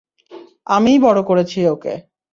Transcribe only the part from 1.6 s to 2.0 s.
ওকে।